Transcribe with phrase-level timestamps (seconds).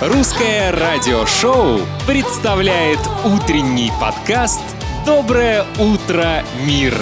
[0.00, 4.62] Русское радиошоу представляет утренний подкаст
[5.06, 6.94] «Доброе утро, мир».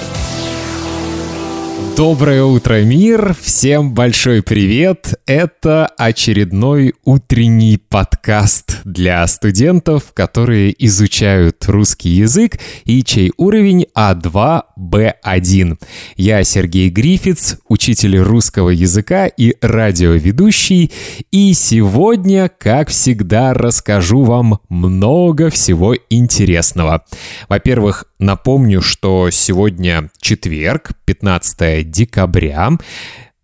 [1.95, 3.35] Доброе утро, мир!
[3.39, 5.13] Всем большой привет!
[5.27, 15.79] Это очередной утренний подкаст для студентов, которые изучают русский язык и чей уровень А2-Б1.
[16.15, 20.91] Я Сергей Грифиц, учитель русского языка и радиоведущий,
[21.31, 27.05] и сегодня, как всегда, расскажу вам много всего интересного.
[27.49, 32.71] Во-первых, напомню, что сегодня четверг, 15 декабря.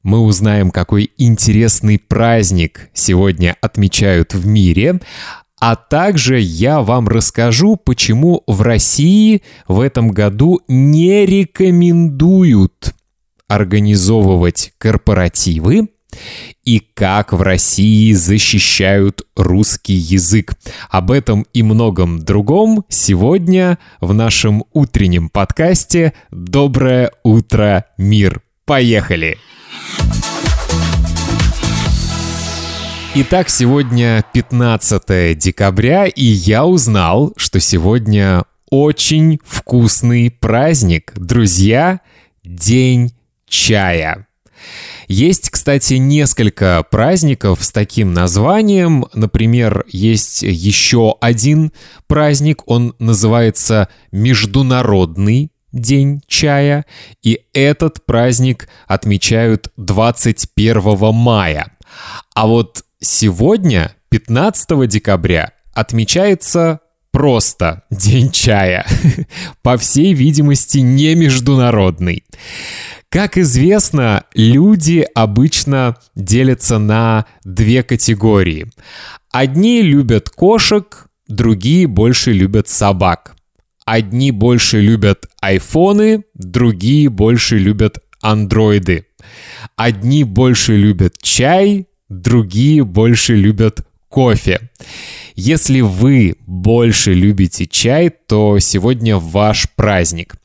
[0.04, 5.00] Мы узнаем, какой интересный праздник сегодня отмечают в мире.
[5.60, 12.94] А также я вам расскажу, почему в России в этом году не рекомендуют
[13.50, 15.90] организовывать корпоративы
[16.64, 20.54] и как в России защищают русский язык.
[20.90, 28.42] Об этом и многом другом сегодня в нашем утреннем подкасте «Доброе утро, мир».
[28.66, 29.38] Поехали!
[33.16, 41.14] Итак, сегодня 15 декабря, и я узнал, что сегодня очень вкусный праздник.
[41.16, 42.02] Друзья,
[42.44, 43.12] День
[43.48, 44.29] чая.
[45.08, 49.06] Есть, кстати, несколько праздников с таким названием.
[49.14, 51.72] Например, есть еще один
[52.08, 56.86] праздник, он называется Международный День чая,
[57.22, 61.74] и этот праздник отмечают 21 мая.
[62.34, 66.80] А вот сегодня, 15 декабря, отмечается
[67.12, 68.86] просто День чая.
[69.62, 72.24] По всей видимости, не международный.
[73.10, 78.72] Как известно, люди обычно делятся на две категории.
[79.32, 83.36] Одни любят кошек, другие больше любят собак.
[83.84, 89.08] Одни больше любят айфоны, другие больше любят андроиды.
[89.76, 94.70] Одни больше любят чай, другие больше любят кофе.
[95.36, 100.36] Если вы больше любите чай, то сегодня ваш праздник.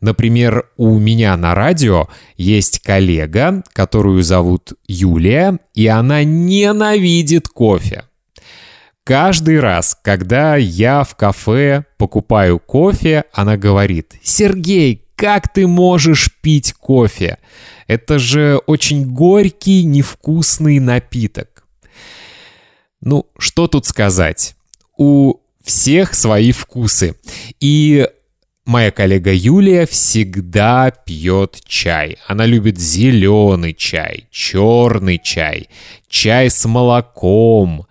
[0.00, 8.04] Например, у меня на радио есть коллега, которую зовут Юлия, и она ненавидит кофе.
[9.04, 16.74] Каждый раз, когда я в кафе покупаю кофе, она говорит, «Сергей, как ты можешь пить
[16.74, 17.38] кофе?
[17.86, 21.64] Это же очень горький, невкусный напиток».
[23.00, 24.56] Ну, что тут сказать?
[24.96, 27.14] У всех свои вкусы.
[27.60, 28.08] И
[28.64, 32.18] моя коллега Юлия всегда пьет чай.
[32.26, 35.68] Она любит зеленый чай, черный чай,
[36.08, 37.86] чай с молоком,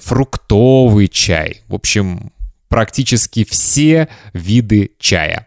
[0.00, 1.62] фруктовый чай.
[1.66, 2.32] В общем,
[2.68, 5.46] практически все виды чая.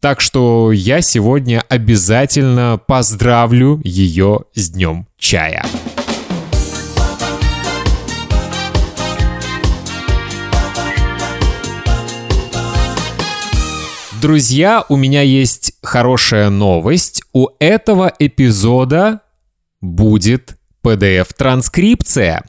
[0.00, 5.64] Так что я сегодня обязательно поздравлю ее с днем чая.
[14.22, 17.24] Друзья, у меня есть хорошая новость.
[17.32, 19.22] У этого эпизода
[19.80, 22.44] будет PDF-транскрипция.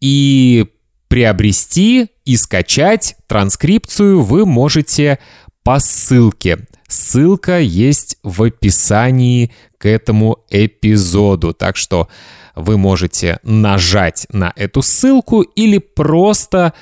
[0.00, 0.64] И
[1.08, 5.18] приобрести и скачать транскрипцию вы можете
[5.62, 6.66] по ссылке.
[6.88, 11.52] Ссылка есть в описании к этому эпизоду.
[11.52, 12.08] Так что
[12.54, 16.72] вы можете нажать на эту ссылку или просто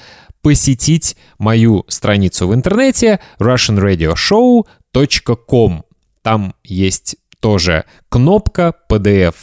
[0.42, 5.82] посетить мою страницу в интернете russianradioshow.com.
[6.22, 9.34] Там есть тоже кнопка PDF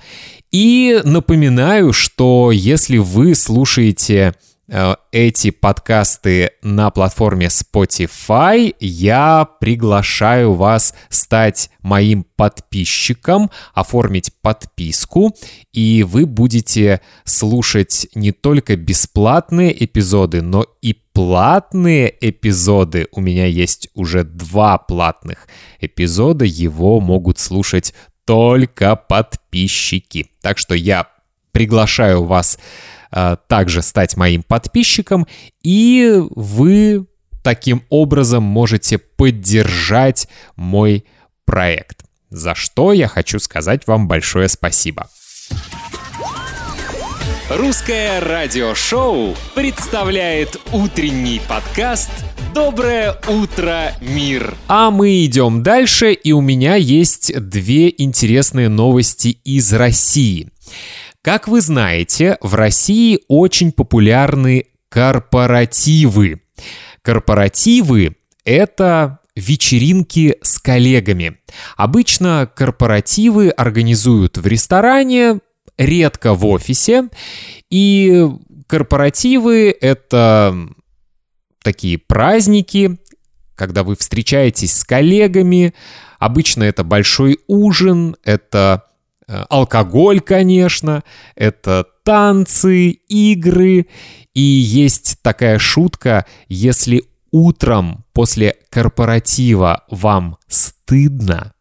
[0.51, 4.33] И напоминаю, что если вы слушаете
[4.69, 15.35] Э, эти подкасты на платформе Spotify, я приглашаю вас стать моим подписчиком, оформить подписку,
[15.73, 23.07] и вы будете слушать не только бесплатные эпизоды, но и платные эпизоды.
[23.11, 25.47] У меня есть уже два платных
[25.79, 27.93] эпизода, его могут слушать
[28.25, 30.27] только подписчики.
[30.41, 31.07] Так что я
[31.51, 32.57] приглашаю вас
[33.11, 35.27] а, также стать моим подписчиком,
[35.61, 37.05] и вы
[37.43, 41.05] таким образом можете поддержать мой
[41.45, 42.05] проект.
[42.29, 45.07] За что я хочу сказать вам большое спасибо.
[47.49, 52.09] Русское радиошоу представляет утренний подкаст
[52.55, 54.55] «Доброе утро, мир».
[54.69, 60.51] А мы идем дальше, и у меня есть две интересные новости из России.
[61.21, 66.43] Как вы знаете, в России очень популярны корпоративы.
[67.01, 68.15] Корпоративы—
[68.45, 71.39] это вечеринки с коллегами.
[71.75, 75.39] Обычно корпоративы организуют в ресторане,
[75.77, 77.09] редко в офисе.
[77.69, 78.27] И
[78.67, 80.55] корпоративы— это
[81.63, 82.99] такие праздники,
[83.55, 85.73] когда вы встречаетесь с коллегами.
[86.19, 88.85] Обычно это большой ужин, это
[89.27, 91.03] э, алкоголь, конечно,
[91.35, 93.87] это танцы, игры.
[94.33, 101.52] И есть такая шутка, если утром после корпоратива вам стыдно,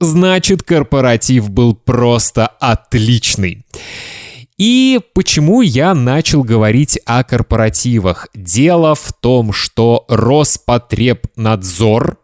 [0.00, 3.66] значит корпоратив был просто отличный.
[4.56, 8.26] И почему я начал говорить о корпоративах?
[8.34, 12.18] Дело в том, что Роспотребнадзор,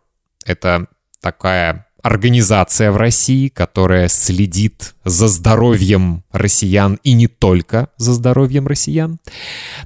[0.45, 0.89] это
[1.21, 9.19] такая организация в России, которая следит за здоровьем россиян и не только за здоровьем россиян.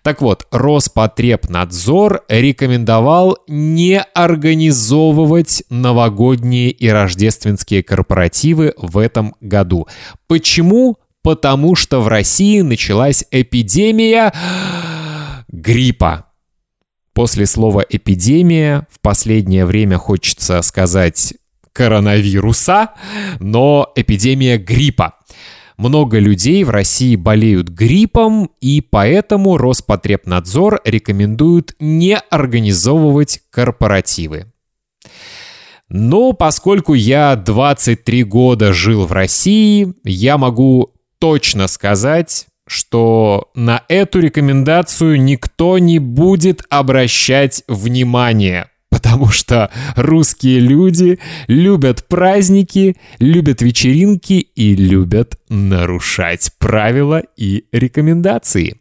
[0.02, 9.86] Так вот, Роспотребнадзор рекомендовал не организовывать новогодние и рождественские корпоративы в этом году.
[10.26, 10.96] Почему?
[11.22, 14.32] Потому что в России началась эпидемия
[15.46, 16.24] гриппа.
[17.12, 21.34] После слова «эпидемия» в последнее время хочется сказать
[21.78, 22.90] коронавируса,
[23.38, 25.14] но эпидемия гриппа.
[25.76, 34.52] Много людей в России болеют гриппом, и поэтому Роспотребнадзор рекомендует не организовывать корпоративы.
[35.88, 44.18] Но поскольку я 23 года жил в России, я могу точно сказать, что на эту
[44.18, 48.68] рекомендацию никто не будет обращать внимания,
[48.98, 58.80] потому что русские люди любят праздники, любят вечеринки и любят нарушать правила и рекомендации.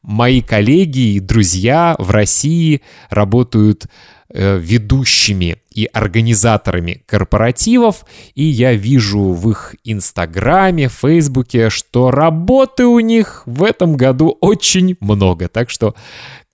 [0.00, 3.86] Мои коллеги и друзья в России работают
[4.32, 8.04] э, ведущими и организаторами корпоративов,
[8.36, 14.96] и я вижу в их Инстаграме, Фейсбуке, что работы у них в этом году очень
[15.00, 15.48] много.
[15.48, 15.96] Так что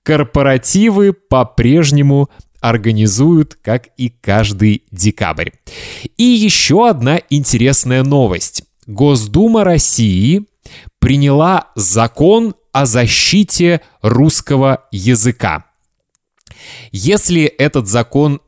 [0.05, 2.29] корпоративы по-прежнему
[2.65, 5.51] организуют, как и каждый декабрь.
[6.17, 8.63] И еще одна интересная новость.
[8.87, 10.47] Госдума России
[10.99, 15.67] приняла закон о защите русского языка.
[16.91, 18.41] Если этот закон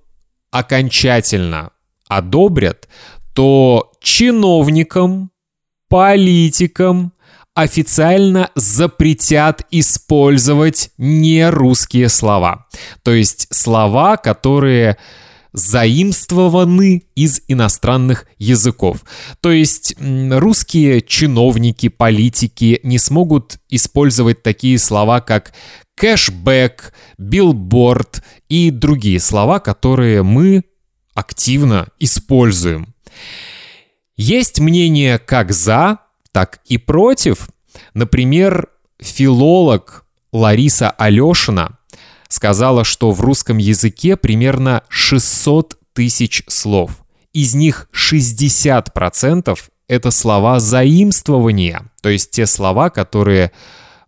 [0.51, 1.73] окончательно
[2.09, 2.89] одобрят,
[3.35, 5.31] то чиновникам,
[5.91, 7.13] политикам,
[7.57, 12.67] официально запретят использовать нерусские слова.
[13.03, 14.99] То есть слова, которые
[15.55, 19.05] заимствованы из иностранных языков.
[19.41, 25.55] То есть русские чиновники, политики не смогут использовать такие слова, как
[25.97, 30.63] кэшбэк, билборд и другие слова, которые мы
[31.15, 32.95] активно используем.
[34.19, 36.01] Есть мнение как за,
[36.37, 37.49] так и против.
[37.95, 38.69] Например,
[39.01, 41.79] филолог Лариса Алешина
[42.29, 46.91] сказала, что в русском языке примерно 600 тысяч слов.
[47.33, 53.51] Из них 60% это слова заимствования, то есть те слова, которые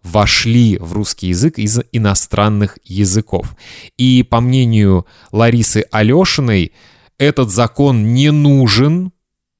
[0.02, 3.56] вошли в русский язык из иностранных языков.
[3.97, 6.73] И по мнению Ларисы Алешиной,
[7.16, 9.12] этот закон не нужен,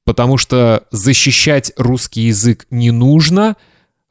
[0.09, 3.55] потому что защищать русский язык не нужно,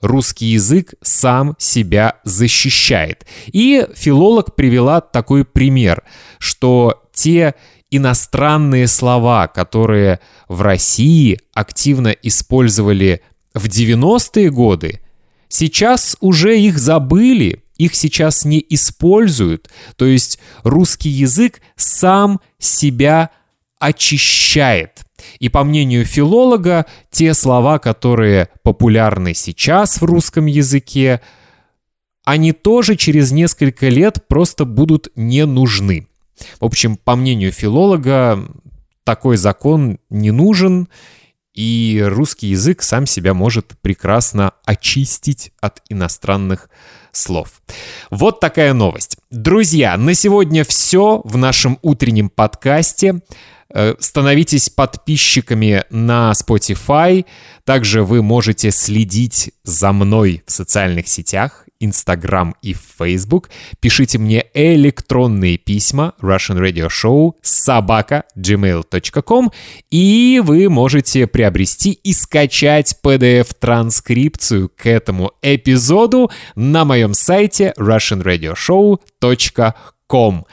[0.00, 3.26] русский язык сам себя защищает.
[3.48, 6.04] И филолог привела такой пример,
[6.38, 7.56] что те
[7.90, 13.20] иностранные слова, которые в России активно использовали
[13.52, 15.00] в 90-е годы,
[15.48, 19.68] сейчас уже их забыли, их сейчас не используют.
[19.96, 23.30] То есть русский язык сам себя
[23.80, 25.00] очищает.
[25.38, 31.20] И по мнению филолога, те слова, которые популярны сейчас в русском языке,
[32.24, 36.06] они тоже через несколько лет просто будут не нужны.
[36.60, 38.44] В общем, по мнению филолога,
[39.04, 40.88] такой закон не нужен,
[41.54, 46.70] и русский язык сам себя может прекрасно очистить от иностранных
[47.10, 47.62] слов.
[48.10, 49.16] Вот такая новость.
[49.30, 53.22] Друзья, на сегодня все в нашем утреннем подкасте.
[53.74, 57.26] Э, становитесь подписчиками на Spotify.
[57.64, 61.66] Также вы можете следить за мной в социальных сетях.
[61.80, 63.50] Instagram и Facebook.
[63.78, 69.52] Пишите мне электронные письма Russian Radio Show собака gmail.com
[69.90, 80.46] и вы можете приобрести и скачать PDF-транскрипцию к этому эпизоду на моем сайте russianradioshow.com.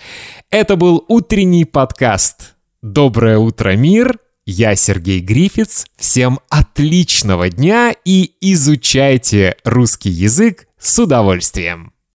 [0.51, 2.54] Это был утренний подкаст
[2.86, 5.88] «Доброе утро, мир!» Я Сергей Грифиц.
[5.98, 11.94] Всем отличного дня и изучайте русский язык с удовольствием.